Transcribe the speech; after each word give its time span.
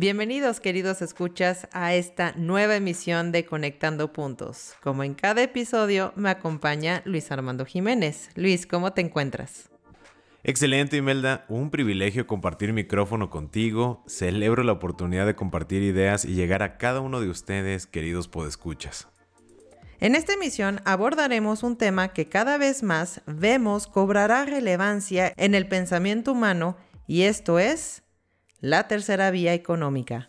Bienvenidos 0.00 0.60
queridos 0.60 1.02
escuchas 1.02 1.66
a 1.72 1.92
esta 1.92 2.32
nueva 2.36 2.76
emisión 2.76 3.32
de 3.32 3.44
Conectando 3.44 4.12
Puntos. 4.12 4.74
Como 4.80 5.02
en 5.02 5.14
cada 5.14 5.42
episodio 5.42 6.12
me 6.14 6.30
acompaña 6.30 7.02
Luis 7.04 7.32
Armando 7.32 7.64
Jiménez. 7.64 8.30
Luis, 8.36 8.64
¿cómo 8.64 8.92
te 8.92 9.00
encuentras? 9.00 9.70
Excelente 10.44 10.98
Imelda, 10.98 11.44
un 11.48 11.72
privilegio 11.72 12.28
compartir 12.28 12.72
micrófono 12.72 13.28
contigo. 13.28 14.04
Celebro 14.06 14.62
la 14.62 14.70
oportunidad 14.70 15.26
de 15.26 15.34
compartir 15.34 15.82
ideas 15.82 16.24
y 16.24 16.34
llegar 16.34 16.62
a 16.62 16.78
cada 16.78 17.00
uno 17.00 17.20
de 17.20 17.30
ustedes, 17.30 17.88
queridos 17.88 18.28
podescuchas. 18.28 19.08
En 19.98 20.14
esta 20.14 20.34
emisión 20.34 20.80
abordaremos 20.84 21.64
un 21.64 21.76
tema 21.76 22.12
que 22.12 22.28
cada 22.28 22.56
vez 22.56 22.84
más 22.84 23.20
vemos 23.26 23.88
cobrará 23.88 24.44
relevancia 24.44 25.34
en 25.36 25.56
el 25.56 25.66
pensamiento 25.66 26.30
humano 26.30 26.76
y 27.08 27.22
esto 27.22 27.58
es 27.58 28.04
la 28.60 28.88
tercera 28.88 29.30
vía 29.30 29.54
económica. 29.54 30.28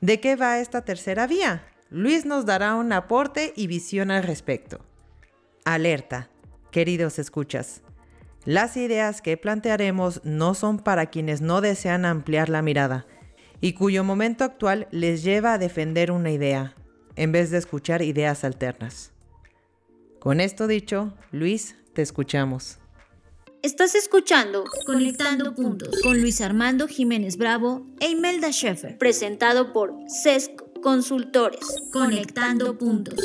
¿De 0.00 0.20
qué 0.20 0.36
va 0.36 0.60
esta 0.60 0.84
tercera 0.84 1.26
vía? 1.26 1.64
Luis 1.90 2.26
nos 2.26 2.44
dará 2.44 2.74
un 2.74 2.92
aporte 2.92 3.52
y 3.56 3.66
visión 3.66 4.10
al 4.10 4.22
respecto. 4.22 4.80
Alerta, 5.64 6.28
queridos 6.70 7.18
escuchas. 7.18 7.82
Las 8.44 8.76
ideas 8.76 9.22
que 9.22 9.36
plantearemos 9.36 10.20
no 10.24 10.54
son 10.54 10.78
para 10.78 11.06
quienes 11.06 11.40
no 11.40 11.60
desean 11.60 12.04
ampliar 12.04 12.48
la 12.48 12.62
mirada 12.62 13.06
y 13.60 13.72
cuyo 13.72 14.04
momento 14.04 14.44
actual 14.44 14.86
les 14.90 15.22
lleva 15.22 15.54
a 15.54 15.58
defender 15.58 16.12
una 16.12 16.30
idea, 16.30 16.74
en 17.16 17.32
vez 17.32 17.50
de 17.50 17.58
escuchar 17.58 18.02
ideas 18.02 18.44
alternas. 18.44 19.12
Con 20.20 20.40
esto 20.40 20.66
dicho, 20.66 21.14
Luis, 21.32 21.76
te 21.94 22.02
escuchamos. 22.02 22.78
Estás 23.60 23.96
escuchando 23.96 24.64
Conectando 24.86 25.52
Puntos 25.52 26.00
con 26.02 26.20
Luis 26.20 26.40
Armando 26.40 26.86
Jiménez 26.86 27.36
Bravo 27.36 27.84
e 27.98 28.08
Imelda 28.08 28.52
Schaeffer, 28.52 28.96
presentado 28.98 29.72
por 29.72 29.94
CESC 30.22 30.80
Consultores. 30.80 31.66
Conectando 31.92 32.78
Puntos. 32.78 33.18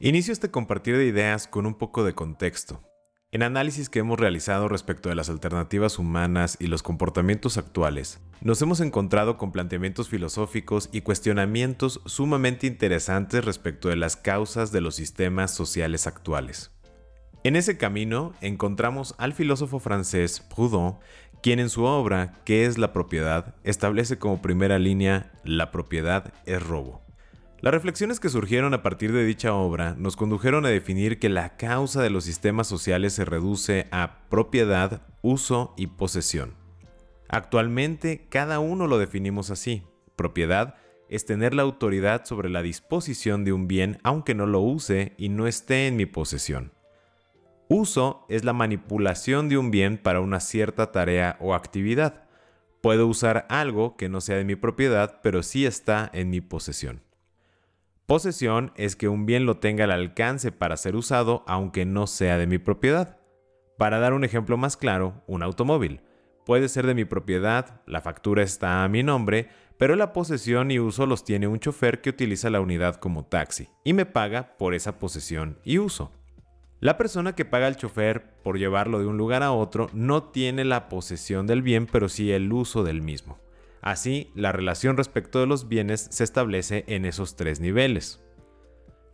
Inicio 0.00 0.32
este 0.32 0.50
compartir 0.50 0.96
de 0.96 1.06
ideas 1.06 1.46
con 1.46 1.66
un 1.66 1.74
poco 1.74 2.02
de 2.02 2.14
contexto. 2.14 2.82
En 3.30 3.44
análisis 3.44 3.88
que 3.88 4.00
hemos 4.00 4.18
realizado 4.18 4.66
respecto 4.66 5.08
de 5.08 5.14
las 5.14 5.30
alternativas 5.30 6.00
humanas 6.00 6.56
y 6.58 6.66
los 6.66 6.82
comportamientos 6.82 7.58
actuales, 7.58 8.18
nos 8.40 8.60
hemos 8.62 8.80
encontrado 8.80 9.38
con 9.38 9.52
planteamientos 9.52 10.08
filosóficos 10.08 10.88
y 10.90 11.02
cuestionamientos 11.02 12.00
sumamente 12.06 12.66
interesantes 12.66 13.44
respecto 13.44 13.88
de 13.88 13.96
las 13.96 14.16
causas 14.16 14.72
de 14.72 14.80
los 14.80 14.96
sistemas 14.96 15.54
sociales 15.54 16.08
actuales. 16.08 16.72
En 17.44 17.56
ese 17.56 17.76
camino 17.76 18.34
encontramos 18.40 19.16
al 19.18 19.32
filósofo 19.32 19.80
francés 19.80 20.46
Proudhon, 20.54 20.98
quien 21.42 21.58
en 21.58 21.70
su 21.70 21.82
obra 21.82 22.34
¿Qué 22.44 22.66
es 22.66 22.78
la 22.78 22.92
propiedad? 22.92 23.56
establece 23.64 24.16
como 24.16 24.40
primera 24.40 24.78
línea 24.78 25.32
La 25.42 25.72
propiedad 25.72 26.32
es 26.46 26.64
robo. 26.64 27.02
Las 27.60 27.74
reflexiones 27.74 28.20
que 28.20 28.28
surgieron 28.28 28.74
a 28.74 28.82
partir 28.84 29.12
de 29.12 29.24
dicha 29.24 29.54
obra 29.54 29.96
nos 29.98 30.14
condujeron 30.14 30.66
a 30.66 30.68
definir 30.68 31.18
que 31.18 31.28
la 31.28 31.56
causa 31.56 32.00
de 32.00 32.10
los 32.10 32.22
sistemas 32.22 32.68
sociales 32.68 33.12
se 33.12 33.24
reduce 33.24 33.88
a 33.90 34.20
propiedad, 34.28 35.02
uso 35.20 35.74
y 35.76 35.88
posesión. 35.88 36.54
Actualmente 37.28 38.28
cada 38.28 38.60
uno 38.60 38.86
lo 38.86 38.98
definimos 38.98 39.50
así. 39.50 39.82
Propiedad 40.14 40.76
es 41.08 41.26
tener 41.26 41.54
la 41.54 41.62
autoridad 41.62 42.24
sobre 42.24 42.50
la 42.50 42.62
disposición 42.62 43.44
de 43.44 43.52
un 43.52 43.66
bien 43.66 43.98
aunque 44.04 44.36
no 44.36 44.46
lo 44.46 44.60
use 44.60 45.14
y 45.18 45.28
no 45.28 45.48
esté 45.48 45.88
en 45.88 45.96
mi 45.96 46.06
posesión. 46.06 46.72
Uso 47.74 48.26
es 48.28 48.44
la 48.44 48.52
manipulación 48.52 49.48
de 49.48 49.56
un 49.56 49.70
bien 49.70 49.96
para 49.96 50.20
una 50.20 50.40
cierta 50.40 50.92
tarea 50.92 51.38
o 51.40 51.54
actividad. 51.54 52.24
Puedo 52.82 53.06
usar 53.06 53.46
algo 53.48 53.96
que 53.96 54.10
no 54.10 54.20
sea 54.20 54.36
de 54.36 54.44
mi 54.44 54.56
propiedad, 54.56 55.20
pero 55.22 55.42
sí 55.42 55.64
está 55.64 56.10
en 56.12 56.28
mi 56.28 56.42
posesión. 56.42 57.00
Posesión 58.04 58.72
es 58.76 58.94
que 58.94 59.08
un 59.08 59.24
bien 59.24 59.46
lo 59.46 59.56
tenga 59.56 59.84
al 59.84 59.90
alcance 59.90 60.52
para 60.52 60.76
ser 60.76 60.96
usado 60.96 61.44
aunque 61.46 61.86
no 61.86 62.06
sea 62.06 62.36
de 62.36 62.46
mi 62.46 62.58
propiedad. 62.58 63.16
Para 63.78 63.98
dar 64.00 64.12
un 64.12 64.24
ejemplo 64.24 64.58
más 64.58 64.76
claro, 64.76 65.22
un 65.26 65.42
automóvil. 65.42 66.02
Puede 66.44 66.68
ser 66.68 66.86
de 66.86 66.94
mi 66.94 67.06
propiedad, 67.06 67.80
la 67.86 68.02
factura 68.02 68.42
está 68.42 68.84
a 68.84 68.88
mi 68.88 69.02
nombre, 69.02 69.48
pero 69.78 69.96
la 69.96 70.12
posesión 70.12 70.70
y 70.70 70.78
uso 70.78 71.06
los 71.06 71.24
tiene 71.24 71.46
un 71.46 71.58
chofer 71.58 72.02
que 72.02 72.10
utiliza 72.10 72.50
la 72.50 72.60
unidad 72.60 72.96
como 72.96 73.24
taxi 73.24 73.70
y 73.82 73.94
me 73.94 74.04
paga 74.04 74.58
por 74.58 74.74
esa 74.74 74.98
posesión 74.98 75.58
y 75.64 75.78
uso. 75.78 76.12
La 76.82 76.98
persona 76.98 77.36
que 77.36 77.44
paga 77.44 77.68
al 77.68 77.76
chofer 77.76 78.24
por 78.42 78.58
llevarlo 78.58 78.98
de 78.98 79.06
un 79.06 79.16
lugar 79.16 79.44
a 79.44 79.52
otro 79.52 79.88
no 79.92 80.24
tiene 80.24 80.64
la 80.64 80.88
posesión 80.88 81.46
del 81.46 81.62
bien, 81.62 81.86
pero 81.86 82.08
sí 82.08 82.32
el 82.32 82.52
uso 82.52 82.82
del 82.82 83.02
mismo. 83.02 83.38
Así, 83.82 84.32
la 84.34 84.50
relación 84.50 84.96
respecto 84.96 85.38
de 85.38 85.46
los 85.46 85.68
bienes 85.68 86.08
se 86.10 86.24
establece 86.24 86.82
en 86.88 87.04
esos 87.04 87.36
tres 87.36 87.60
niveles. 87.60 88.20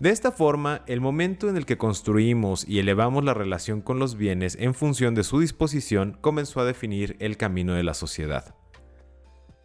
De 0.00 0.08
esta 0.08 0.32
forma, 0.32 0.80
el 0.86 1.02
momento 1.02 1.50
en 1.50 1.58
el 1.58 1.66
que 1.66 1.76
construimos 1.76 2.66
y 2.66 2.78
elevamos 2.78 3.22
la 3.22 3.34
relación 3.34 3.82
con 3.82 3.98
los 3.98 4.16
bienes 4.16 4.56
en 4.58 4.72
función 4.72 5.14
de 5.14 5.22
su 5.22 5.38
disposición 5.38 6.16
comenzó 6.22 6.60
a 6.60 6.64
definir 6.64 7.16
el 7.18 7.36
camino 7.36 7.74
de 7.74 7.82
la 7.82 7.92
sociedad. 7.92 8.54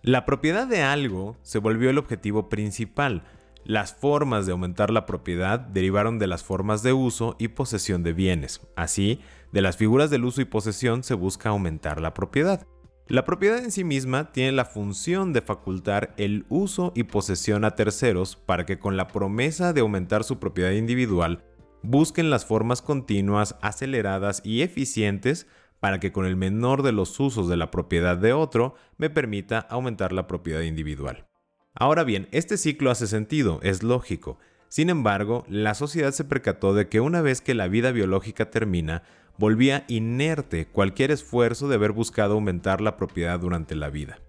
La 0.02 0.26
propiedad 0.26 0.68
de 0.68 0.82
algo 0.82 1.38
se 1.42 1.60
volvió 1.60 1.90
el 1.90 1.98
objetivo 1.98 2.50
principal, 2.50 3.24
las 3.66 3.94
formas 3.94 4.46
de 4.46 4.52
aumentar 4.52 4.92
la 4.92 5.06
propiedad 5.06 5.60
derivaron 5.60 6.20
de 6.20 6.28
las 6.28 6.44
formas 6.44 6.84
de 6.84 6.94
uso 6.94 7.36
y 7.40 7.50
posesión 7.50 8.04
de 8.04 8.14
bienes. 8.14 8.62
Así, 8.76 9.22
de 9.52 9.62
las 9.62 9.78
figuras 9.78 10.10
del 10.10 10.26
uso 10.26 10.42
y 10.42 10.46
posesión 10.46 11.04
se 11.04 11.14
busca 11.14 11.50
aumentar 11.50 12.02
la 12.02 12.14
propiedad. 12.14 12.66
La 13.08 13.26
propiedad 13.26 13.60
en 13.60 13.72
sí 13.72 13.84
misma 13.84 14.32
tiene 14.32 14.54
la 14.54 14.66
función 14.66 15.34
de 15.34 15.42
facultar 15.42 16.14
el 16.18 16.46
uso 16.50 16.94
y 16.96 17.04
posesión 17.04 17.66
a 17.66 17.72
terceros 17.72 18.36
para 18.38 18.66
que 18.66 18.80
con 18.80 18.96
la 18.96 19.08
promesa 19.08 19.74
de 19.74 19.82
aumentar 19.82 20.24
su 20.24 20.40
propiedad 20.40 20.72
individual 20.72 21.44
busquen 21.82 22.30
las 22.30 22.46
formas 22.46 22.82
continuas, 22.82 23.58
aceleradas 23.62 24.42
y 24.46 24.62
eficientes 24.62 25.48
para 25.82 26.00
que 26.00 26.14
con 26.14 26.26
el 26.26 26.38
menor 26.38 26.82
de 26.82 26.94
los 26.94 27.20
usos 27.20 27.50
de 27.50 27.58
la 27.58 27.72
propiedad 27.72 28.18
de 28.18 28.32
otro 28.32 28.76
me 28.98 29.10
permita 29.10 29.60
aumentar 29.60 30.14
la 30.14 30.28
propiedad 30.28 30.62
individual. 30.62 31.28
Ahora 31.76 32.04
bien, 32.04 32.28
este 32.32 32.58
ciclo 32.58 32.92
hace 32.92 33.08
sentido, 33.08 33.60
es 33.64 33.82
lógico. 33.82 34.38
Sin 34.70 34.90
embargo, 34.90 35.44
la 35.50 35.74
sociedad 35.74 36.12
se 36.12 36.24
percató 36.24 36.74
de 36.74 36.88
que 36.88 37.00
una 37.00 37.22
vez 37.22 37.42
que 37.42 37.56
la 37.56 37.68
vida 37.68 37.92
biológica 37.92 38.52
termina, 38.52 39.04
volvía 39.38 39.84
inerte 39.88 40.68
cualquier 40.68 41.10
esfuerzo 41.10 41.68
de 41.68 41.76
haber 41.76 41.92
buscado 41.92 42.36
aumentar 42.36 42.80
la 42.80 42.96
propiedad 42.96 43.40
durante 43.40 43.76
la 43.76 43.90
vida. 43.90 44.20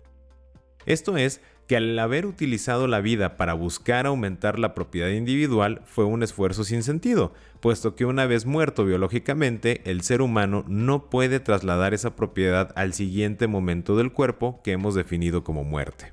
Esto 0.87 1.17
es, 1.19 1.43
que 1.67 1.77
al 1.77 1.99
haber 1.99 2.27
utilizado 2.27 2.87
la 2.87 3.01
vida 3.01 3.37
para 3.37 3.55
buscar 3.55 4.07
aumentar 4.07 4.59
la 4.59 4.75
propiedad 4.75 5.09
individual 5.09 5.81
fue 5.87 6.05
un 6.05 6.23
esfuerzo 6.23 6.65
sin 6.65 6.83
sentido, 6.83 7.33
puesto 7.61 7.95
que 7.95 8.05
una 8.05 8.27
vez 8.27 8.45
muerto 8.45 8.85
biológicamente, 8.85 9.81
el 9.91 10.03
ser 10.03 10.21
humano 10.21 10.65
no 10.69 11.09
puede 11.09 11.41
trasladar 11.41 11.95
esa 11.95 12.17
propiedad 12.17 12.73
al 12.77 12.93
siguiente 12.93 13.47
momento 13.47 13.97
del 13.97 14.13
cuerpo 14.13 14.61
que 14.63 14.73
hemos 14.73 14.95
definido 14.95 15.43
como 15.43 15.65
muerte. 15.65 16.13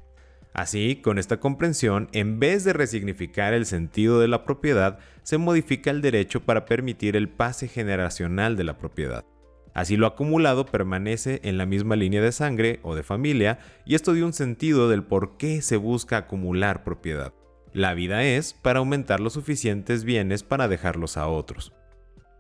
Así, 0.54 0.98
con 0.98 1.18
esta 1.18 1.40
comprensión, 1.40 2.10
en 2.12 2.40
vez 2.40 2.64
de 2.64 2.74
resignificar 2.74 3.54
el 3.54 3.66
sentido 3.66 4.20
de 4.20 4.28
la 4.28 4.44
propiedad, 4.44 5.00
se 5.24 5.38
modifica 5.38 5.92
el 5.92 6.02
derecho 6.02 6.42
para 6.42 6.66
permitir 6.66 7.16
el 7.16 7.30
pase 7.30 7.68
generacional 7.68 8.58
de 8.58 8.66
la 8.66 8.78
propiedad. 8.78 9.24
Así 9.74 9.96
lo 9.96 10.08
acumulado 10.08 10.66
permanece 10.66 11.40
en 11.44 11.58
la 11.58 11.66
misma 11.66 11.96
línea 11.96 12.22
de 12.22 12.34
sangre 12.34 12.80
o 12.84 12.96
de 12.96 13.04
familia 13.04 13.60
y 13.86 13.96
esto 13.96 14.14
dio 14.14 14.26
un 14.26 14.34
sentido 14.34 14.90
del 14.90 15.04
por 15.04 15.38
qué 15.38 15.62
se 15.62 15.78
busca 15.78 16.18
acumular 16.18 16.84
propiedad. 16.84 17.34
La 17.72 17.94
vida 17.94 18.24
es 18.24 18.52
para 18.52 18.80
aumentar 18.80 19.22
los 19.22 19.34
suficientes 19.34 20.04
bienes 20.04 20.44
para 20.44 20.68
dejarlos 20.68 21.16
a 21.16 21.28
otros. 21.28 21.72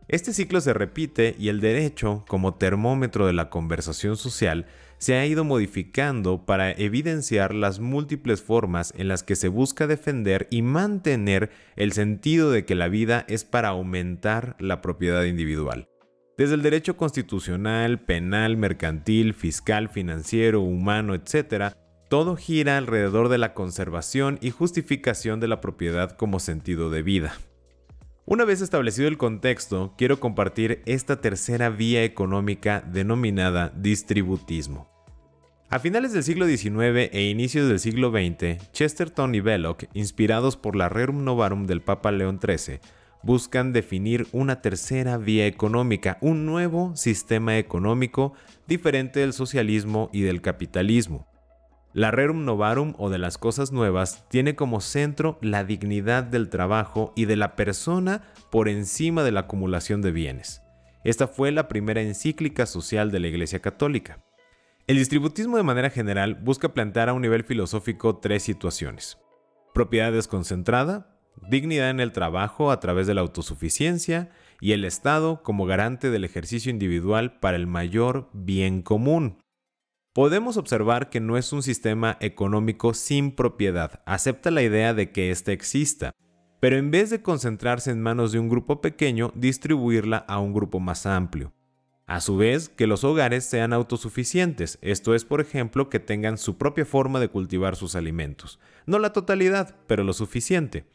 Este 0.09 0.33
ciclo 0.33 0.59
se 0.59 0.73
repite 0.73 1.37
y 1.39 1.47
el 1.47 1.61
derecho, 1.61 2.25
como 2.27 2.55
termómetro 2.55 3.27
de 3.27 3.31
la 3.31 3.49
conversación 3.49 4.17
social, 4.17 4.65
se 5.01 5.15
ha 5.17 5.25
ido 5.25 5.43
modificando 5.43 6.45
para 6.45 6.71
evidenciar 6.71 7.55
las 7.55 7.79
múltiples 7.79 8.43
formas 8.43 8.93
en 8.95 9.07
las 9.07 9.23
que 9.23 9.35
se 9.35 9.47
busca 9.47 9.87
defender 9.87 10.47
y 10.51 10.61
mantener 10.61 11.49
el 11.75 11.91
sentido 11.91 12.51
de 12.51 12.65
que 12.65 12.75
la 12.75 12.87
vida 12.87 13.25
es 13.27 13.43
para 13.43 13.69
aumentar 13.69 14.55
la 14.59 14.79
propiedad 14.83 15.23
individual. 15.23 15.89
Desde 16.37 16.53
el 16.53 16.61
derecho 16.61 16.97
constitucional, 16.97 17.99
penal, 17.99 18.57
mercantil, 18.57 19.33
fiscal, 19.33 19.89
financiero, 19.89 20.61
humano, 20.61 21.15
etc., 21.15 21.73
todo 22.07 22.35
gira 22.35 22.77
alrededor 22.77 23.29
de 23.29 23.39
la 23.39 23.55
conservación 23.55 24.37
y 24.39 24.51
justificación 24.51 25.39
de 25.39 25.47
la 25.47 25.61
propiedad 25.61 26.11
como 26.11 26.39
sentido 26.39 26.91
de 26.91 27.01
vida. 27.01 27.33
Una 28.25 28.45
vez 28.45 28.61
establecido 28.61 29.07
el 29.07 29.17
contexto, 29.17 29.95
quiero 29.97 30.19
compartir 30.19 30.83
esta 30.85 31.21
tercera 31.21 31.69
vía 31.69 32.03
económica 32.03 32.81
denominada 32.81 33.73
distributismo. 33.75 34.90
A 35.73 35.79
finales 35.79 36.11
del 36.11 36.23
siglo 36.23 36.47
XIX 36.47 37.09
e 37.13 37.29
inicios 37.29 37.69
del 37.69 37.79
siglo 37.79 38.11
XX, 38.11 38.57
Chesterton 38.73 39.33
y 39.35 39.39
Belloc, 39.39 39.85
inspirados 39.93 40.57
por 40.57 40.75
la 40.75 40.89
Rerum 40.89 41.23
Novarum 41.23 41.65
del 41.65 41.81
Papa 41.81 42.11
León 42.11 42.41
XIII, 42.45 42.81
buscan 43.23 43.71
definir 43.71 44.27
una 44.33 44.61
tercera 44.61 45.15
vía 45.15 45.47
económica, 45.47 46.17
un 46.19 46.45
nuevo 46.45 46.93
sistema 46.97 47.57
económico 47.57 48.33
diferente 48.67 49.21
del 49.21 49.31
socialismo 49.31 50.09
y 50.11 50.23
del 50.23 50.41
capitalismo. 50.41 51.25
La 51.93 52.11
Rerum 52.11 52.43
Novarum 52.43 52.93
o 52.97 53.09
de 53.09 53.19
las 53.19 53.37
cosas 53.37 53.71
nuevas 53.71 54.27
tiene 54.27 54.55
como 54.55 54.81
centro 54.81 55.39
la 55.41 55.63
dignidad 55.63 56.25
del 56.25 56.49
trabajo 56.49 57.13
y 57.15 57.25
de 57.25 57.37
la 57.37 57.55
persona 57.55 58.23
por 58.49 58.67
encima 58.67 59.23
de 59.23 59.31
la 59.31 59.41
acumulación 59.41 60.01
de 60.01 60.11
bienes. 60.11 60.63
Esta 61.05 61.29
fue 61.29 61.49
la 61.53 61.69
primera 61.69 62.01
encíclica 62.01 62.65
social 62.65 63.09
de 63.09 63.21
la 63.21 63.29
Iglesia 63.29 63.61
Católica. 63.61 64.19
El 64.91 64.97
distributismo 64.97 65.55
de 65.55 65.63
manera 65.63 65.89
general 65.89 66.35
busca 66.35 66.73
plantear 66.73 67.07
a 67.07 67.13
un 67.13 67.21
nivel 67.21 67.45
filosófico 67.45 68.17
tres 68.17 68.43
situaciones. 68.43 69.17
Propiedad 69.73 70.11
desconcentrada, 70.11 71.17
dignidad 71.49 71.91
en 71.91 72.01
el 72.01 72.11
trabajo 72.11 72.71
a 72.71 72.81
través 72.81 73.07
de 73.07 73.13
la 73.13 73.21
autosuficiencia 73.21 74.31
y 74.59 74.73
el 74.73 74.83
Estado 74.83 75.43
como 75.43 75.65
garante 75.65 76.09
del 76.09 76.25
ejercicio 76.25 76.69
individual 76.71 77.39
para 77.39 77.55
el 77.55 77.67
mayor 77.67 78.29
bien 78.33 78.81
común. 78.81 79.37
Podemos 80.13 80.57
observar 80.57 81.09
que 81.09 81.21
no 81.21 81.37
es 81.37 81.53
un 81.53 81.63
sistema 81.63 82.17
económico 82.19 82.93
sin 82.93 83.33
propiedad, 83.33 84.01
acepta 84.05 84.51
la 84.51 84.61
idea 84.61 84.93
de 84.93 85.13
que 85.13 85.31
ésta 85.31 85.53
exista, 85.53 86.11
pero 86.59 86.75
en 86.75 86.91
vez 86.91 87.09
de 87.09 87.21
concentrarse 87.21 87.91
en 87.91 88.01
manos 88.01 88.33
de 88.33 88.39
un 88.39 88.49
grupo 88.49 88.81
pequeño, 88.81 89.31
distribuirla 89.35 90.17
a 90.17 90.39
un 90.39 90.53
grupo 90.53 90.81
más 90.81 91.05
amplio. 91.05 91.53
A 92.11 92.19
su 92.19 92.37
vez, 92.37 92.69
que 92.69 92.87
los 92.87 93.03
hogares 93.03 93.45
sean 93.45 93.73
autosuficientes, 93.73 94.77
esto 94.81 95.15
es, 95.15 95.23
por 95.23 95.39
ejemplo, 95.39 95.89
que 95.89 95.99
tengan 95.99 96.37
su 96.37 96.57
propia 96.57 96.85
forma 96.85 97.19
de 97.19 97.29
cultivar 97.29 97.75
sus 97.75 97.95
alimentos. 97.95 98.59
No 98.85 98.99
la 98.99 99.13
totalidad, 99.13 99.75
pero 99.87 100.03
lo 100.03 100.13
suficiente. 100.13 100.85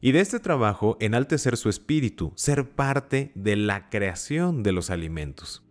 Y 0.00 0.12
de 0.12 0.20
este 0.20 0.40
trabajo 0.40 0.96
enaltecer 1.00 1.56
su 1.56 1.68
espíritu, 1.68 2.32
ser 2.36 2.70
parte 2.70 3.32
de 3.34 3.56
la 3.56 3.88
creación 3.90 4.62
de 4.62 4.72
los 4.72 4.90
alimentos 4.90 5.62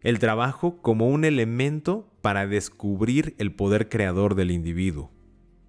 el 0.00 0.18
trabajo 0.18 0.80
como 0.80 1.08
un 1.08 1.24
elemento 1.24 2.12
para 2.22 2.46
descubrir 2.46 3.34
el 3.38 3.54
poder 3.54 3.88
creador 3.88 4.34
del 4.34 4.50
individuo. 4.50 5.10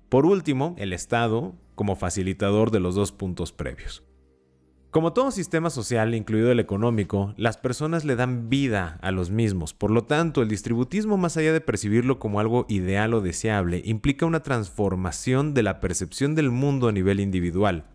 Por 0.09 0.25
último, 0.25 0.75
el 0.77 0.93
Estado 0.93 1.55
como 1.75 1.95
facilitador 1.95 2.71
de 2.71 2.79
los 2.79 2.95
dos 2.95 3.11
puntos 3.11 3.51
previos. 3.51 4.03
Como 4.91 5.13
todo 5.13 5.29
sistema 5.29 5.69
social, 5.69 6.15
incluido 6.15 6.51
el 6.51 6.59
económico, 6.59 7.35
las 7.37 7.57
personas 7.57 8.05
le 8.05 8.15
dan 8.15 8.49
vida 8.49 8.97
a 9.03 9.11
los 9.11 9.29
mismos. 9.29 9.75
Por 9.75 9.91
lo 9.91 10.05
tanto, 10.05 10.41
el 10.41 10.49
distributismo, 10.49 11.15
más 11.15 11.37
allá 11.37 11.53
de 11.53 11.61
percibirlo 11.61 12.17
como 12.17 12.39
algo 12.39 12.65
ideal 12.69 13.13
o 13.13 13.21
deseable, 13.21 13.83
implica 13.85 14.25
una 14.25 14.41
transformación 14.41 15.53
de 15.53 15.61
la 15.61 15.79
percepción 15.79 16.33
del 16.33 16.49
mundo 16.49 16.87
a 16.87 16.91
nivel 16.91 17.19
individual, 17.19 17.85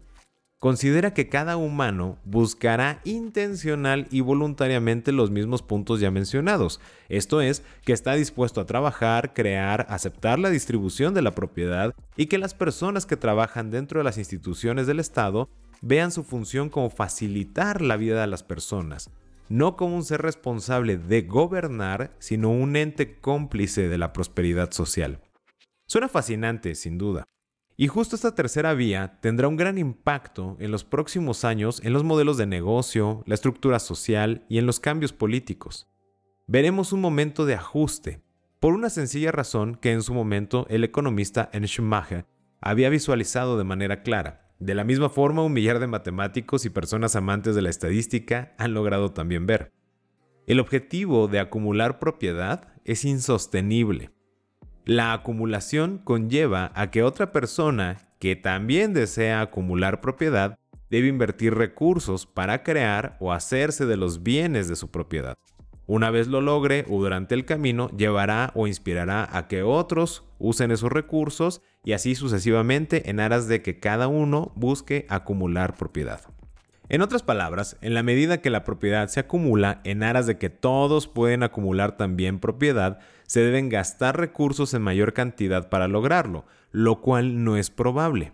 considera 0.61 1.13
que 1.13 1.29
cada 1.29 1.57
humano 1.57 2.17
buscará 2.25 3.01
intencional 3.03 4.07
y 4.13 4.21
voluntariamente 4.21 5.11
los 5.11 5.33
mismos 5.33 5.63
puntos 5.63 5.99
ya 5.99 6.13
mencionados. 6.13 6.81
Esto 7.09 7.41
es, 7.41 7.65
que 7.85 7.93
está 7.93 8.15
dispuesto 8.15 8.61
a 8.61 8.67
trabajar, 8.67 9.35
crear, 9.35 9.85
aceptar 9.91 10.39
la 10.39 10.49
distribución 10.49 11.13
de 11.13 11.23
la 11.23 11.35
propiedad 11.35 11.93
y 12.17 12.27
que 12.27 12.39
las 12.39 12.55
personas 12.55 13.05
que 13.05 13.17
trabajan 13.17 13.73
dentro 13.73 13.99
de 13.99 14.05
las 14.05 14.17
instituciones 14.17 14.87
del 14.87 15.01
Estado 15.01 15.49
vean 15.85 16.11
su 16.11 16.25
función 16.25 16.71
como 16.71 16.89
facilitar 16.89 17.83
la 17.83 17.97
vida 17.97 18.21
de 18.23 18.27
las 18.27 18.43
personas, 18.43 19.11
no 19.51 19.77
como 19.77 19.97
un 19.97 20.05
ser 20.05 20.23
responsable 20.23 20.97
de 20.97 21.23
gobernar, 21.23 22.17
sino 22.19 22.51
un 22.51 22.77
ente 22.77 23.21
cómplice 23.21 23.89
de 23.89 23.99
la 23.99 24.13
prosperidad 24.13 24.73
social. 24.73 25.21
Suena 25.87 26.09
fascinante, 26.09 26.75
sin 26.75 26.97
duda, 26.97 27.25
y 27.77 27.89
justo 27.89 28.17
esta 28.17 28.35
tercera 28.35 28.73
vía 28.73 29.19
tendrá 29.21 29.49
un 29.49 29.57
gran 29.57 29.77
impacto 29.77 30.57
en 30.59 30.71
los 30.71 30.85
próximos 30.85 31.45
años 31.45 31.83
en 31.85 31.93
los 31.93 32.05
modelos 32.05 32.39
de 32.39 32.47
negocio, 32.47 33.23
la 33.27 33.35
estructura 33.35 33.79
social 33.79 34.47
y 34.49 34.59
en 34.59 34.67
los 34.67 34.81
cambios 34.81 35.13
políticos. 35.13 35.89
Veremos 36.47 36.93
un 36.93 37.01
momento 37.01 37.45
de 37.45 37.55
ajuste, 37.55 38.23
por 38.61 38.73
una 38.73 38.89
sencilla 38.89 39.33
razón 39.33 39.75
que 39.75 39.93
en 39.93 40.03
su 40.03 40.15
momento 40.15 40.67
el 40.71 40.85
economista. 40.85 41.51
Schumacher 41.53 42.27
había 42.61 42.89
visualizado 42.89 43.59
de 43.59 43.65
manera 43.65 44.03
clara. 44.03 44.44
De 44.65 44.75
la 44.75 44.85
misma 44.85 45.11
forma, 45.11 45.43
un 45.43 45.53
millar 45.53 45.79
de 45.79 45.87
matemáticos 45.87 46.65
y 46.65 46.71
personas 46.71 47.17
amantes 47.17 47.55
de 47.55 47.63
la 47.63 47.71
estadística 47.71 48.55
han 48.59 48.75
logrado 48.75 49.13
también 49.13 49.47
ver. 49.47 49.73
El 50.47 50.59
objetivo 50.59 51.29
de 51.29 51.39
acumular 51.39 51.99
propiedad 51.99 52.69
es 52.85 53.05
insostenible 53.05 54.11
la 54.85 55.15
acumulación 55.15 55.99
conlleva 55.99 56.71
a 56.75 56.91
que 56.91 57.03
otra 57.03 57.33
persona 57.33 57.97
que 58.19 58.37
también 58.37 58.93
desea 58.93 59.41
acumular 59.41 60.01
propiedad 60.01 60.59
debe 60.91 61.09
invertir 61.09 61.55
recursos 61.55 62.27
para 62.27 62.63
crear 62.63 63.17
o 63.19 63.33
hacerse 63.33 63.87
de 63.87 63.97
los 63.97 64.23
bienes 64.23 64.69
de 64.69 64.77
su 64.77 64.91
propiedad. 64.91 65.39
Una 65.87 66.11
vez 66.11 66.29
lo 66.29 66.41
logre 66.41 66.87
o 66.89 66.99
durante 67.03 67.35
el 67.35 67.45
camino 67.45 67.91
llevará 67.91 68.53
o 68.55 68.67
inspirará 68.67 69.29
a 69.37 69.49
que 69.49 69.63
otros 69.63 70.25
usen 70.39 70.71
esos 70.71 70.91
recursos 70.91 71.61
y 71.85 71.93
así 71.93 72.15
sucesivamente 72.15 73.11
en 73.11 73.21
aras 73.21 73.49
de 73.49 73.61
que 73.61 73.81
cada 73.81 74.09
uno 74.09 74.53
busque 74.55 75.07
acumular 75.11 75.77
propiedad. 75.77 76.23
En 76.89 77.03
otras 77.03 77.23
palabras, 77.23 77.77
en 77.83 77.95
la 77.95 78.03
medida 78.03 78.41
que 78.41 78.51
la 78.51 78.65
propiedad 78.65 79.09
se 79.09 79.21
acumula 79.21 79.81
en 79.85 80.03
aras 80.03 80.27
de 80.27 80.39
que 80.39 80.51
todos 80.51 81.07
pueden 81.07 81.43
acumular 81.43 81.97
también 81.97 82.41
propiedad, 82.41 82.99
se 83.27 83.41
deben 83.41 83.69
gastar 83.69 84.19
recursos 84.19 84.73
en 84.75 84.83
mayor 84.83 85.13
cantidad 85.13 85.69
para 85.69 85.89
lograrlo, 85.89 86.45
lo 86.73 87.01
cual 87.01 87.45
no 87.45 87.57
es 87.57 87.71
probable. 87.71 88.33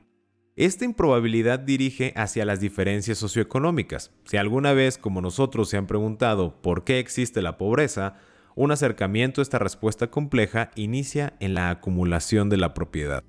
Esta 0.56 0.84
improbabilidad 0.84 1.58
dirige 1.58 2.12
hacia 2.16 2.44
las 2.44 2.60
diferencias 2.60 3.18
socioeconómicas. 3.18 4.12
Si 4.24 4.36
alguna 4.36 4.72
vez, 4.72 4.98
como 4.98 5.20
nosotros, 5.20 5.68
se 5.68 5.76
han 5.76 5.86
preguntado 5.86 6.60
por 6.60 6.84
qué 6.84 6.98
existe 6.98 7.40
la 7.40 7.56
pobreza, 7.56 8.16
un 8.56 8.72
acercamiento 8.72 9.40
a 9.40 9.42
esta 9.42 9.58
respuesta 9.58 10.10
compleja 10.10 10.70
inicia 10.74 11.34
en 11.40 11.54
la 11.54 11.70
acumulación 11.70 12.48
de 12.50 12.56
la 12.56 12.74
propiedad. 12.74 13.24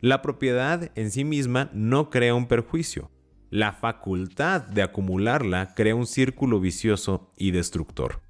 La 0.00 0.22
propiedad 0.22 0.90
en 0.94 1.10
sí 1.10 1.24
misma 1.24 1.70
no 1.74 2.08
crea 2.08 2.34
un 2.34 2.46
perjuicio, 2.46 3.10
la 3.50 3.72
facultad 3.72 4.62
de 4.62 4.82
acumularla 4.82 5.74
crea 5.74 5.96
un 5.96 6.06
círculo 6.06 6.60
vicioso 6.60 7.32
y 7.36 7.50
destructor. 7.50 8.22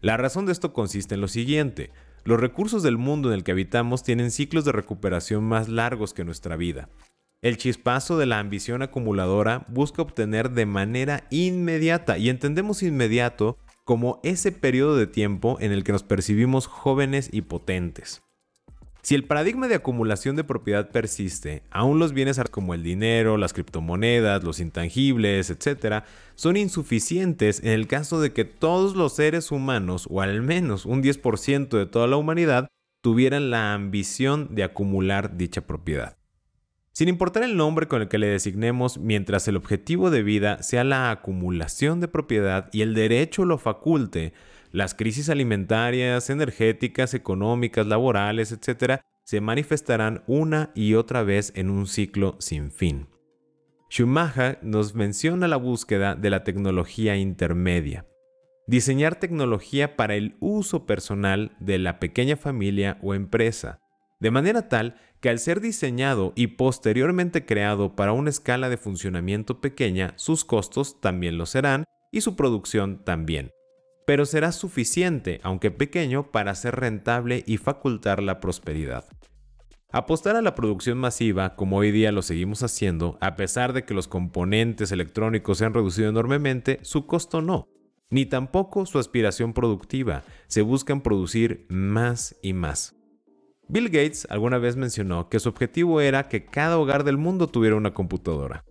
La 0.00 0.16
razón 0.16 0.46
de 0.46 0.52
esto 0.52 0.72
consiste 0.72 1.16
en 1.16 1.20
lo 1.20 1.26
siguiente. 1.26 1.90
Los 2.22 2.38
recursos 2.38 2.84
del 2.84 2.96
mundo 2.96 3.30
en 3.30 3.34
el 3.34 3.42
que 3.42 3.50
habitamos 3.50 4.04
tienen 4.04 4.30
ciclos 4.30 4.64
de 4.64 4.70
recuperación 4.70 5.42
más 5.42 5.68
largos 5.68 6.14
que 6.14 6.24
nuestra 6.24 6.54
vida. 6.54 6.88
El 7.42 7.56
chispazo 7.56 8.18
de 8.18 8.26
la 8.26 8.38
ambición 8.38 8.82
acumuladora 8.82 9.64
busca 9.68 10.02
obtener 10.02 10.50
de 10.50 10.66
manera 10.66 11.26
inmediata 11.30 12.18
y 12.18 12.28
entendemos 12.28 12.82
inmediato 12.82 13.56
como 13.84 14.20
ese 14.22 14.52
periodo 14.52 14.94
de 14.96 15.06
tiempo 15.06 15.56
en 15.58 15.72
el 15.72 15.82
que 15.82 15.92
nos 15.92 16.02
percibimos 16.02 16.66
jóvenes 16.66 17.30
y 17.32 17.40
potentes. 17.40 18.20
Si 19.00 19.14
el 19.14 19.24
paradigma 19.24 19.68
de 19.68 19.76
acumulación 19.76 20.36
de 20.36 20.44
propiedad 20.44 20.90
persiste, 20.90 21.62
aún 21.70 21.98
los 21.98 22.12
bienes 22.12 22.38
como 22.50 22.74
el 22.74 22.82
dinero, 22.82 23.38
las 23.38 23.54
criptomonedas, 23.54 24.44
los 24.44 24.60
intangibles, 24.60 25.48
etc., 25.48 26.04
son 26.34 26.58
insuficientes 26.58 27.60
en 27.60 27.70
el 27.70 27.86
caso 27.86 28.20
de 28.20 28.34
que 28.34 28.44
todos 28.44 28.96
los 28.96 29.14
seres 29.14 29.50
humanos, 29.50 30.06
o 30.10 30.20
al 30.20 30.42
menos 30.42 30.84
un 30.84 31.02
10% 31.02 31.70
de 31.70 31.86
toda 31.86 32.06
la 32.06 32.18
humanidad, 32.18 32.68
tuvieran 33.02 33.48
la 33.48 33.72
ambición 33.72 34.54
de 34.54 34.64
acumular 34.64 35.38
dicha 35.38 35.62
propiedad. 35.62 36.19
Sin 37.00 37.08
importar 37.08 37.44
el 37.44 37.56
nombre 37.56 37.88
con 37.88 38.02
el 38.02 38.08
que 38.08 38.18
le 38.18 38.26
designemos, 38.26 38.98
mientras 38.98 39.48
el 39.48 39.56
objetivo 39.56 40.10
de 40.10 40.22
vida 40.22 40.62
sea 40.62 40.84
la 40.84 41.10
acumulación 41.10 41.98
de 41.98 42.08
propiedad 42.08 42.68
y 42.74 42.82
el 42.82 42.92
derecho 42.92 43.46
lo 43.46 43.56
faculte, 43.56 44.34
las 44.70 44.92
crisis 44.92 45.30
alimentarias, 45.30 46.28
energéticas, 46.28 47.14
económicas, 47.14 47.86
laborales, 47.86 48.52
etc., 48.52 49.00
se 49.24 49.40
manifestarán 49.40 50.24
una 50.26 50.72
y 50.74 50.92
otra 50.92 51.22
vez 51.22 51.54
en 51.56 51.70
un 51.70 51.86
ciclo 51.86 52.36
sin 52.38 52.70
fin. 52.70 53.08
Schumacher 53.88 54.58
nos 54.60 54.94
menciona 54.94 55.48
la 55.48 55.56
búsqueda 55.56 56.14
de 56.14 56.28
la 56.28 56.44
tecnología 56.44 57.16
intermedia. 57.16 58.04
diseñar 58.66 59.18
tecnología 59.18 59.96
para 59.96 60.16
el 60.16 60.36
uso 60.38 60.84
personal 60.84 61.56
de 61.60 61.78
la 61.78 61.98
pequeña 61.98 62.36
familia 62.36 62.98
o 63.00 63.14
empresa, 63.14 63.80
de 64.20 64.30
manera 64.30 64.68
tal 64.68 64.96
que 65.20 65.30
al 65.30 65.38
ser 65.38 65.60
diseñado 65.60 66.32
y 66.36 66.48
posteriormente 66.48 67.44
creado 67.44 67.96
para 67.96 68.12
una 68.12 68.30
escala 68.30 68.68
de 68.68 68.76
funcionamiento 68.76 69.60
pequeña, 69.60 70.12
sus 70.16 70.44
costos 70.44 71.00
también 71.00 71.38
lo 71.38 71.46
serán 71.46 71.84
y 72.12 72.20
su 72.20 72.36
producción 72.36 73.02
también. 73.04 73.50
Pero 74.06 74.26
será 74.26 74.52
suficiente, 74.52 75.40
aunque 75.42 75.70
pequeño, 75.70 76.30
para 76.30 76.54
ser 76.54 76.76
rentable 76.76 77.44
y 77.46 77.56
facultar 77.56 78.22
la 78.22 78.40
prosperidad. 78.40 79.04
Apostar 79.92 80.36
a 80.36 80.42
la 80.42 80.54
producción 80.54 80.98
masiva, 80.98 81.56
como 81.56 81.78
hoy 81.78 81.90
día 81.90 82.12
lo 82.12 82.22
seguimos 82.22 82.62
haciendo, 82.62 83.18
a 83.20 83.36
pesar 83.36 83.72
de 83.72 83.84
que 83.84 83.94
los 83.94 84.06
componentes 84.06 84.92
electrónicos 84.92 85.58
se 85.58 85.64
han 85.64 85.74
reducido 85.74 86.08
enormemente, 86.08 86.78
su 86.82 87.06
costo 87.06 87.42
no, 87.42 87.68
ni 88.08 88.26
tampoco 88.26 88.86
su 88.86 88.98
aspiración 88.98 89.52
productiva. 89.52 90.22
Se 90.46 90.62
buscan 90.62 91.00
producir 91.00 91.66
más 91.68 92.36
y 92.42 92.52
más. 92.52 92.99
Bill 93.72 93.88
Gates 93.88 94.26
alguna 94.30 94.58
vez 94.58 94.74
mencionó 94.74 95.28
que 95.28 95.38
su 95.38 95.48
objetivo 95.48 96.00
era 96.00 96.26
que 96.26 96.44
cada 96.44 96.76
hogar 96.76 97.04
del 97.04 97.18
mundo 97.18 97.46
tuviera 97.46 97.76
una 97.76 97.94
computadora. 97.94 98.64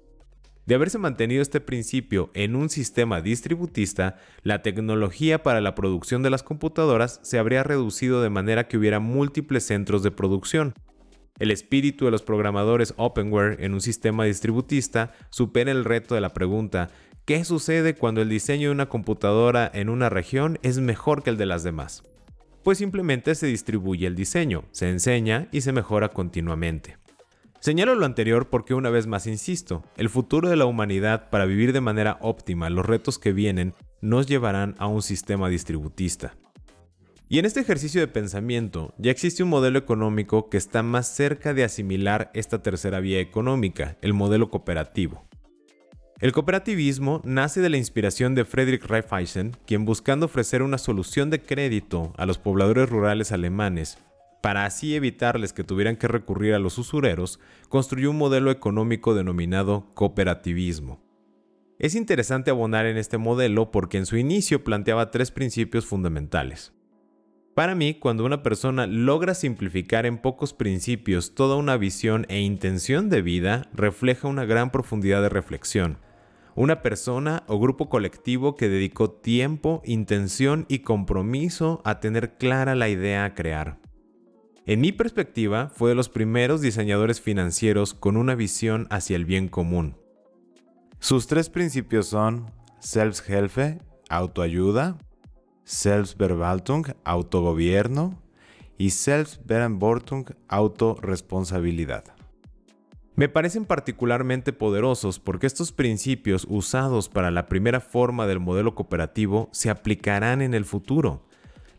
De 0.65 0.75
haberse 0.75 0.97
mantenido 0.97 1.41
este 1.41 1.61
principio 1.61 2.31
en 2.33 2.53
un 2.53 2.69
sistema 2.69 3.21
distributista, 3.21 4.17
la 4.43 4.61
tecnología 4.61 5.41
para 5.41 5.61
la 5.61 5.73
producción 5.73 6.21
de 6.21 6.29
las 6.29 6.43
computadoras 6.43 7.21
se 7.23 7.39
habría 7.39 7.63
reducido 7.63 8.21
de 8.21 8.29
manera 8.29 8.67
que 8.67 8.77
hubiera 8.77 8.99
múltiples 8.99 9.65
centros 9.65 10.03
de 10.03 10.11
producción. 10.11 10.73
El 11.39 11.51
espíritu 11.51 12.03
de 12.03 12.11
los 12.11 12.21
programadores 12.21 12.93
openware 12.97 13.55
en 13.63 13.73
un 13.73 13.79
sistema 13.79 14.25
distributista 14.25 15.13
supera 15.29 15.71
el 15.71 15.85
reto 15.85 16.13
de 16.13 16.19
la 16.19 16.33
pregunta 16.33 16.89
¿qué 17.23 17.45
sucede 17.45 17.95
cuando 17.95 18.21
el 18.21 18.27
diseño 18.27 18.67
de 18.67 18.73
una 18.73 18.89
computadora 18.89 19.71
en 19.73 19.87
una 19.87 20.09
región 20.09 20.59
es 20.61 20.79
mejor 20.79 21.23
que 21.23 21.29
el 21.29 21.37
de 21.37 21.45
las 21.45 21.63
demás? 21.63 22.03
Pues 22.63 22.77
simplemente 22.77 23.35
se 23.35 23.47
distribuye 23.47 24.07
el 24.07 24.15
diseño, 24.15 24.65
se 24.71 24.89
enseña 24.89 25.47
y 25.51 25.61
se 25.61 25.71
mejora 25.71 26.09
continuamente. 26.09 26.97
Señalo 27.59 27.93
lo 27.95 28.05
anterior 28.05 28.49
porque 28.49 28.73
una 28.73 28.89
vez 28.89 29.05
más 29.05 29.27
insisto, 29.27 29.83
el 29.97 30.09
futuro 30.09 30.49
de 30.49 30.55
la 30.55 30.65
humanidad 30.65 31.29
para 31.29 31.45
vivir 31.45 31.73
de 31.73 31.81
manera 31.81 32.17
óptima 32.21 32.69
los 32.69 32.85
retos 32.85 33.19
que 33.19 33.33
vienen 33.33 33.73
nos 34.01 34.27
llevarán 34.27 34.75
a 34.79 34.87
un 34.87 35.01
sistema 35.01 35.49
distributista. 35.49 36.37
Y 37.27 37.37
en 37.37 37.45
este 37.45 37.59
ejercicio 37.59 38.01
de 38.01 38.07
pensamiento 38.07 38.93
ya 38.97 39.11
existe 39.11 39.43
un 39.43 39.49
modelo 39.49 39.77
económico 39.77 40.49
que 40.49 40.57
está 40.57 40.83
más 40.83 41.13
cerca 41.13 41.53
de 41.53 41.63
asimilar 41.63 42.31
esta 42.33 42.63
tercera 42.63 43.01
vía 43.01 43.19
económica, 43.19 43.97
el 44.01 44.13
modelo 44.13 44.49
cooperativo. 44.49 45.28
El 46.19 46.33
cooperativismo 46.33 47.21
nace 47.23 47.61
de 47.61 47.69
la 47.69 47.77
inspiración 47.77 48.35
de 48.35 48.43
Friedrich 48.43 48.83
Raiffeisen, 48.83 49.55
quien 49.65 49.85
buscando 49.85 50.25
ofrecer 50.25 50.63
una 50.63 50.77
solución 50.77 51.29
de 51.29 51.41
crédito 51.41 52.11
a 52.17 52.25
los 52.25 52.37
pobladores 52.37 52.89
rurales 52.89 53.31
alemanes, 53.31 53.99
para 54.41 54.65
así 54.65 54.95
evitarles 54.95 55.53
que 55.53 55.63
tuvieran 55.63 55.95
que 55.95 56.09
recurrir 56.09 56.55
a 56.55 56.59
los 56.59 56.77
usureros, 56.77 57.39
construyó 57.69 58.11
un 58.11 58.17
modelo 58.17 58.51
económico 58.51 59.15
denominado 59.15 59.93
cooperativismo. 59.93 61.01
Es 61.77 61.95
interesante 61.95 62.51
abonar 62.51 62.85
en 62.85 62.97
este 62.97 63.17
modelo 63.17 63.71
porque 63.71 63.97
en 63.97 64.05
su 64.05 64.17
inicio 64.17 64.65
planteaba 64.65 65.11
tres 65.11 65.31
principios 65.31 65.85
fundamentales. 65.85 66.73
Para 67.55 67.75
mí, 67.75 67.93
cuando 67.93 68.25
una 68.25 68.43
persona 68.43 68.87
logra 68.87 69.33
simplificar 69.33 70.05
en 70.05 70.17
pocos 70.17 70.53
principios 70.53 71.33
toda 71.33 71.55
una 71.55 71.77
visión 71.77 72.25
e 72.27 72.41
intención 72.41 73.09
de 73.09 73.21
vida, 73.21 73.69
refleja 73.73 74.27
una 74.27 74.43
gran 74.43 74.69
profundidad 74.69 75.21
de 75.21 75.29
reflexión, 75.29 75.97
una 76.59 76.81
persona 76.81 77.43
o 77.47 77.57
grupo 77.57 77.87
colectivo 77.87 78.57
que 78.57 78.67
dedicó 78.67 79.09
tiempo, 79.09 79.81
intención 79.85 80.65
y 80.67 80.79
compromiso 80.79 81.81
a 81.85 82.01
tener 82.01 82.35
clara 82.37 82.75
la 82.75 82.89
idea 82.89 83.23
a 83.23 83.33
crear. 83.33 83.79
En 84.65 84.81
mi 84.81 84.91
perspectiva, 84.91 85.71
fue 85.73 85.91
de 85.91 85.95
los 85.95 86.09
primeros 86.09 86.59
diseñadores 86.59 87.21
financieros 87.21 87.93
con 87.93 88.17
una 88.17 88.35
visión 88.35 88.87
hacia 88.89 89.15
el 89.15 89.23
bien 89.23 89.47
común. 89.47 89.95
Sus 90.99 91.27
tres 91.27 91.49
principios 91.49 92.07
son 92.07 92.51
Selbsthilfe, 92.81 93.79
autoayuda, 94.09 94.97
Selbstverwaltung, 95.63 96.87
autogobierno 97.05 98.21
y 98.77 98.89
Selbstverantwortung, 98.89 100.25
autorresponsabilidad. 100.49 102.18
Me 103.15 103.27
parecen 103.27 103.65
particularmente 103.65 104.53
poderosos 104.53 105.19
porque 105.19 105.47
estos 105.47 105.71
principios 105.71 106.45
usados 106.49 107.09
para 107.09 107.31
la 107.31 107.47
primera 107.47 107.81
forma 107.81 108.27
del 108.27 108.39
modelo 108.39 108.75
cooperativo 108.75 109.49
se 109.51 109.69
aplicarán 109.69 110.41
en 110.41 110.53
el 110.53 110.65
futuro. 110.65 111.25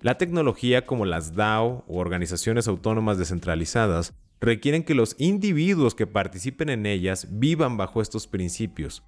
La 0.02 0.18
tecnología 0.18 0.86
como 0.86 1.06
las 1.06 1.34
DAO 1.34 1.84
o 1.86 1.98
organizaciones 1.98 2.68
autónomas 2.68 3.18
descentralizadas 3.18 4.14
requieren 4.40 4.82
que 4.82 4.94
los 4.94 5.14
individuos 5.18 5.94
que 5.94 6.06
participen 6.06 6.70
en 6.70 6.86
ellas 6.86 7.28
vivan 7.30 7.76
bajo 7.76 8.00
estos 8.00 8.26
principios, 8.26 9.02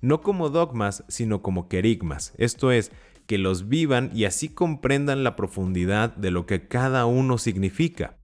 no 0.00 0.20
como 0.20 0.50
dogmas, 0.50 1.04
sino 1.08 1.42
como 1.42 1.68
querigmas, 1.68 2.34
esto 2.36 2.72
es, 2.72 2.90
que 3.26 3.38
los 3.38 3.68
vivan 3.68 4.10
y 4.12 4.24
así 4.24 4.48
comprendan 4.48 5.22
la 5.22 5.36
profundidad 5.36 6.14
de 6.16 6.32
lo 6.32 6.44
que 6.44 6.66
cada 6.66 7.06
uno 7.06 7.38
significa. 7.38 8.18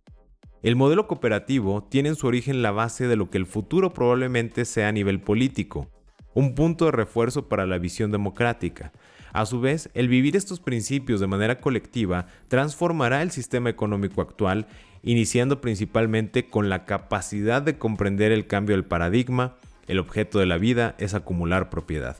El 0.60 0.74
modelo 0.74 1.06
cooperativo 1.06 1.84
tiene 1.84 2.08
en 2.08 2.16
su 2.16 2.26
origen 2.26 2.62
la 2.62 2.72
base 2.72 3.06
de 3.06 3.14
lo 3.14 3.30
que 3.30 3.38
el 3.38 3.46
futuro 3.46 3.94
probablemente 3.94 4.64
sea 4.64 4.88
a 4.88 4.92
nivel 4.92 5.20
político, 5.20 5.88
un 6.34 6.56
punto 6.56 6.86
de 6.86 6.92
refuerzo 6.92 7.48
para 7.48 7.64
la 7.64 7.78
visión 7.78 8.10
democrática. 8.10 8.92
A 9.32 9.46
su 9.46 9.60
vez, 9.60 9.88
el 9.94 10.08
vivir 10.08 10.36
estos 10.36 10.58
principios 10.58 11.20
de 11.20 11.28
manera 11.28 11.60
colectiva 11.60 12.26
transformará 12.48 13.22
el 13.22 13.30
sistema 13.30 13.70
económico 13.70 14.20
actual, 14.20 14.66
iniciando 15.04 15.60
principalmente 15.60 16.48
con 16.48 16.68
la 16.68 16.86
capacidad 16.86 17.62
de 17.62 17.78
comprender 17.78 18.32
el 18.32 18.48
cambio 18.48 18.74
del 18.74 18.84
paradigma, 18.84 19.54
el 19.86 20.00
objeto 20.00 20.40
de 20.40 20.46
la 20.46 20.58
vida 20.58 20.96
es 20.98 21.14
acumular 21.14 21.70
propiedad. 21.70 22.16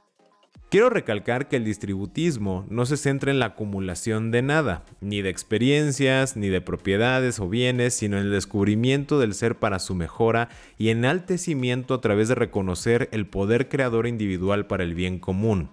Quiero 0.70 0.90
recalcar 0.90 1.48
que 1.48 1.56
el 1.56 1.64
distributismo 1.64 2.66
no 2.68 2.84
se 2.84 2.98
centra 2.98 3.30
en 3.30 3.38
la 3.38 3.46
acumulación 3.46 4.30
de 4.30 4.42
nada, 4.42 4.84
ni 5.00 5.22
de 5.22 5.30
experiencias, 5.30 6.36
ni 6.36 6.48
de 6.48 6.60
propiedades 6.60 7.40
o 7.40 7.48
bienes, 7.48 7.94
sino 7.94 8.18
en 8.18 8.24
el 8.24 8.32
descubrimiento 8.32 9.18
del 9.18 9.32
ser 9.32 9.58
para 9.58 9.78
su 9.78 9.94
mejora 9.94 10.50
y 10.76 10.90
enaltecimiento 10.90 11.94
a 11.94 12.02
través 12.02 12.28
de 12.28 12.34
reconocer 12.34 13.08
el 13.12 13.26
poder 13.26 13.70
creador 13.70 14.06
individual 14.06 14.66
para 14.66 14.84
el 14.84 14.94
bien 14.94 15.18
común. 15.18 15.70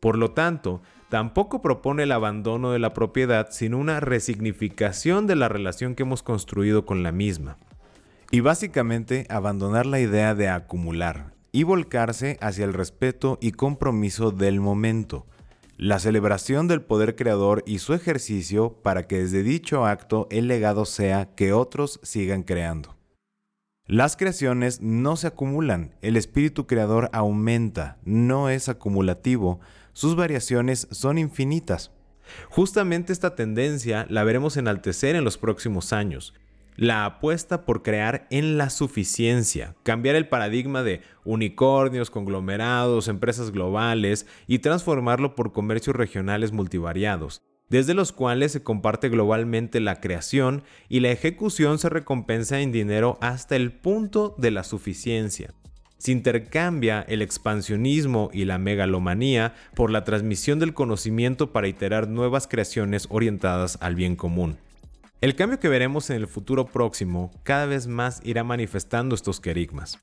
Por 0.00 0.16
lo 0.16 0.30
tanto, 0.30 0.80
tampoco 1.10 1.60
propone 1.60 2.04
el 2.04 2.12
abandono 2.12 2.70
de 2.70 2.78
la 2.78 2.94
propiedad, 2.94 3.48
sino 3.50 3.76
una 3.76 4.00
resignificación 4.00 5.26
de 5.26 5.36
la 5.36 5.50
relación 5.50 5.94
que 5.94 6.04
hemos 6.04 6.22
construido 6.22 6.86
con 6.86 7.02
la 7.02 7.12
misma. 7.12 7.58
Y 8.30 8.40
básicamente 8.40 9.26
abandonar 9.28 9.84
la 9.84 10.00
idea 10.00 10.34
de 10.34 10.48
acumular, 10.48 11.37
y 11.58 11.64
volcarse 11.64 12.38
hacia 12.40 12.64
el 12.64 12.72
respeto 12.72 13.36
y 13.40 13.50
compromiso 13.50 14.30
del 14.30 14.60
momento, 14.60 15.26
la 15.76 15.98
celebración 15.98 16.68
del 16.68 16.82
poder 16.82 17.16
creador 17.16 17.64
y 17.66 17.80
su 17.80 17.94
ejercicio 17.94 18.74
para 18.74 19.08
que 19.08 19.18
desde 19.18 19.42
dicho 19.42 19.84
acto 19.84 20.28
el 20.30 20.46
legado 20.46 20.84
sea 20.84 21.34
que 21.34 21.52
otros 21.52 21.98
sigan 22.04 22.44
creando. 22.44 22.96
Las 23.86 24.16
creaciones 24.16 24.80
no 24.82 25.16
se 25.16 25.26
acumulan, 25.26 25.96
el 26.00 26.16
espíritu 26.16 26.68
creador 26.68 27.10
aumenta, 27.12 27.98
no 28.04 28.50
es 28.50 28.68
acumulativo, 28.68 29.58
sus 29.94 30.14
variaciones 30.14 30.86
son 30.92 31.18
infinitas. 31.18 31.90
Justamente 32.50 33.12
esta 33.12 33.34
tendencia 33.34 34.06
la 34.08 34.22
veremos 34.22 34.56
enaltecer 34.56 35.16
en 35.16 35.24
los 35.24 35.38
próximos 35.38 35.92
años, 35.92 36.34
la 36.78 37.04
apuesta 37.04 37.66
por 37.66 37.82
crear 37.82 38.28
en 38.30 38.56
la 38.56 38.70
suficiencia, 38.70 39.74
cambiar 39.82 40.14
el 40.14 40.28
paradigma 40.28 40.84
de 40.84 41.02
unicornios, 41.24 42.08
conglomerados, 42.08 43.08
empresas 43.08 43.50
globales 43.50 44.26
y 44.46 44.60
transformarlo 44.60 45.34
por 45.34 45.52
comercios 45.52 45.96
regionales 45.96 46.52
multivariados, 46.52 47.42
desde 47.68 47.94
los 47.94 48.12
cuales 48.12 48.52
se 48.52 48.62
comparte 48.62 49.08
globalmente 49.08 49.80
la 49.80 50.00
creación 50.00 50.62
y 50.88 51.00
la 51.00 51.10
ejecución 51.10 51.80
se 51.80 51.88
recompensa 51.88 52.60
en 52.60 52.70
dinero 52.70 53.18
hasta 53.20 53.56
el 53.56 53.72
punto 53.72 54.36
de 54.38 54.52
la 54.52 54.62
suficiencia. 54.62 55.52
Se 55.98 56.12
intercambia 56.12 57.04
el 57.08 57.22
expansionismo 57.22 58.30
y 58.32 58.44
la 58.44 58.58
megalomanía 58.58 59.52
por 59.74 59.90
la 59.90 60.04
transmisión 60.04 60.60
del 60.60 60.74
conocimiento 60.74 61.52
para 61.52 61.66
iterar 61.66 62.06
nuevas 62.06 62.46
creaciones 62.46 63.08
orientadas 63.10 63.78
al 63.80 63.96
bien 63.96 64.14
común. 64.14 64.58
El 65.20 65.34
cambio 65.34 65.58
que 65.58 65.68
veremos 65.68 66.10
en 66.10 66.16
el 66.16 66.28
futuro 66.28 66.66
próximo 66.66 67.32
cada 67.42 67.66
vez 67.66 67.88
más 67.88 68.20
irá 68.22 68.44
manifestando 68.44 69.16
estos 69.16 69.40
querigmas. 69.40 69.98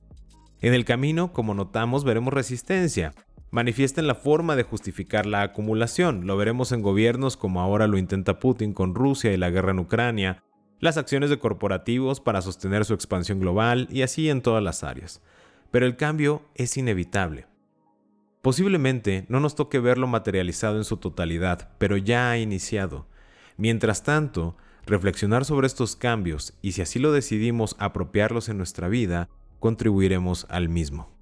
En 0.59 0.73
el 0.73 0.83
camino, 0.83 1.31
como 1.31 1.53
notamos, 1.53 2.03
veremos 2.03 2.33
resistencia. 2.33 3.13
Manifiesta 3.49 4.01
en 4.01 4.07
la 4.07 4.15
forma 4.15 4.57
de 4.57 4.63
justificar 4.63 5.25
la 5.25 5.41
acumulación. 5.41 6.27
Lo 6.27 6.35
veremos 6.35 6.73
en 6.73 6.81
gobiernos 6.81 7.37
como 7.37 7.61
ahora 7.61 7.87
lo 7.87 7.97
intenta 7.97 8.39
Putin 8.39 8.73
con 8.73 8.93
Rusia 8.93 9.31
y 9.31 9.37
la 9.37 9.49
guerra 9.49 9.71
en 9.71 9.79
Ucrania, 9.79 10.43
las 10.81 10.97
acciones 10.97 11.29
de 11.29 11.39
corporativos 11.39 12.19
para 12.19 12.41
sostener 12.41 12.83
su 12.83 12.93
expansión 12.93 13.39
global 13.39 13.87
y 13.89 14.01
así 14.01 14.29
en 14.29 14.41
todas 14.41 14.61
las 14.61 14.83
áreas. 14.83 15.21
Pero 15.71 15.85
el 15.85 15.95
cambio 15.95 16.41
es 16.55 16.75
inevitable. 16.75 17.47
Posiblemente 18.41 19.25
no 19.29 19.39
nos 19.39 19.55
toque 19.55 19.79
verlo 19.79 20.07
materializado 20.07 20.75
en 20.75 20.83
su 20.83 20.97
totalidad, 20.97 21.69
pero 21.77 21.95
ya 21.95 22.31
ha 22.31 22.37
iniciado. 22.37 23.07
Mientras 23.55 24.03
tanto, 24.03 24.57
reflexionar 24.85 25.45
sobre 25.45 25.67
estos 25.67 25.95
cambios 25.95 26.53
y 26.61 26.73
si 26.73 26.81
así 26.81 26.99
lo 26.99 27.11
decidimos 27.11 27.75
apropiarlos 27.79 28.49
en 28.49 28.57
nuestra 28.57 28.87
vida, 28.87 29.29
contribuiremos 29.59 30.45
al 30.49 30.69
mismo. 30.69 31.15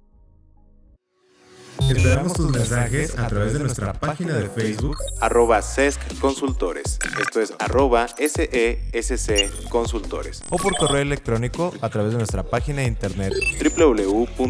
Esperamos 1.90 2.32
tus 2.32 2.50
mensajes 2.50 3.18
a 3.18 3.26
través 3.26 3.52
de 3.52 3.58
nuestra 3.58 3.92
página 3.92 4.34
de 4.34 4.48
Facebook 4.48 4.96
arroba 5.20 5.60
SESC 5.60 6.18
Consultores, 6.18 6.98
esto 7.20 7.40
es 7.40 7.52
arroba 7.58 8.06
SESC 8.08 9.68
Consultores, 9.68 10.42
o 10.50 10.56
por 10.56 10.76
correo 10.76 11.02
electrónico 11.02 11.74
a 11.82 11.88
través 11.90 12.12
de 12.12 12.18
nuestra 12.18 12.44
página 12.44 12.82
de 12.82 12.86
internet 12.86 13.32
www.sesc.com.mx. 13.76 14.44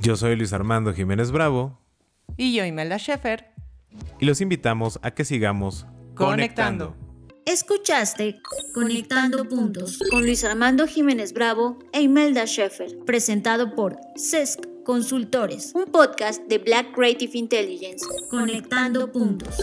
Yo 0.00 0.16
soy 0.16 0.36
Luis 0.36 0.52
Armando 0.52 0.92
Jiménez 0.92 1.30
Bravo. 1.30 1.83
Y 2.36 2.54
yo, 2.54 2.64
Imelda 2.64 2.98
Schaefer. 2.98 3.46
Y 4.18 4.26
los 4.26 4.40
invitamos 4.40 4.98
a 5.02 5.12
que 5.12 5.24
sigamos 5.24 5.86
conectando. 6.14 6.96
Escuchaste 7.46 8.40
Conectando 8.72 9.46
Puntos 9.46 9.98
con 10.10 10.22
Luis 10.22 10.44
Armando 10.44 10.86
Jiménez 10.86 11.34
Bravo 11.34 11.78
e 11.92 12.00
Imelda 12.00 12.46
Schaefer, 12.46 12.98
presentado 13.04 13.74
por 13.74 13.98
CESC 14.16 14.66
Consultores, 14.84 15.72
un 15.74 15.84
podcast 15.84 16.42
de 16.48 16.58
Black 16.58 16.92
Creative 16.94 17.38
Intelligence. 17.38 18.06
Conectando 18.30 19.12
Puntos. 19.12 19.56